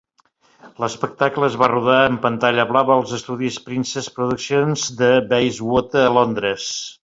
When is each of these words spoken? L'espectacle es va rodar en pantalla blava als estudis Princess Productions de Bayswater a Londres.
L'espectacle 0.83 1.45
es 1.47 1.57
va 1.63 1.67
rodar 1.71 1.97
en 2.13 2.17
pantalla 2.23 2.65
blava 2.71 2.97
als 3.01 3.13
estudis 3.19 3.61
Princess 3.67 4.09
Productions 4.17 4.89
de 5.05 5.13
Bayswater 5.35 6.05
a 6.09 6.11
Londres. 6.19 6.69